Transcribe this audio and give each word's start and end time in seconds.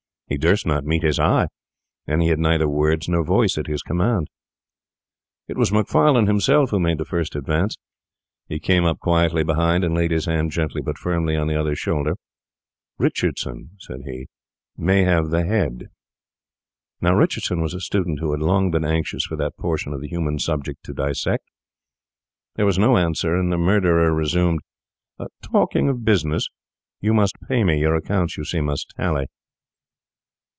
He 0.27 0.37
durst 0.37 0.65
not 0.65 0.85
meet 0.85 1.03
his 1.03 1.19
eye, 1.19 1.47
and 2.07 2.21
he 2.21 2.29
had 2.29 2.39
neither 2.39 2.65
words 2.65 3.09
nor 3.09 3.21
voice 3.21 3.57
at 3.57 3.67
his 3.67 3.81
command. 3.81 4.29
It 5.49 5.57
was 5.57 5.73
Macfarlane 5.73 6.27
himself 6.27 6.69
who 6.69 6.79
made 6.79 6.99
the 6.99 7.03
first 7.03 7.35
advance. 7.35 7.75
He 8.47 8.57
came 8.57 8.85
up 8.85 8.97
quietly 8.99 9.43
behind 9.43 9.83
and 9.83 9.93
laid 9.93 10.11
his 10.11 10.27
hand 10.27 10.51
gently 10.51 10.81
but 10.81 10.97
firmly 10.97 11.35
on 11.35 11.47
the 11.47 11.57
other's 11.59 11.79
shoulder. 11.79 12.15
'Richardson,' 12.97 13.71
said 13.77 14.03
he, 14.05 14.27
'may 14.77 15.03
have 15.03 15.31
the 15.31 15.43
head.' 15.45 15.87
Now 17.01 17.13
Richardson 17.13 17.59
was 17.59 17.73
a 17.73 17.81
student 17.81 18.19
who 18.21 18.31
had 18.31 18.41
long 18.41 18.71
been 18.71 18.85
anxious 18.85 19.25
for 19.25 19.35
that 19.35 19.57
portion 19.57 19.91
of 19.91 19.99
the 19.99 20.07
human 20.07 20.39
subject 20.39 20.81
to 20.85 20.93
dissect. 20.93 21.43
There 22.55 22.65
was 22.65 22.79
no 22.79 22.95
answer, 22.95 23.35
and 23.35 23.51
the 23.51 23.57
murderer 23.57 24.13
resumed: 24.13 24.61
'Talking 25.41 25.89
of 25.89 26.05
business, 26.05 26.47
you 27.01 27.13
must 27.13 27.35
pay 27.49 27.65
me; 27.65 27.81
your 27.81 27.95
accounts, 27.95 28.37
you 28.37 28.45
see, 28.45 28.61
must 28.61 28.93
tally. 28.95 29.27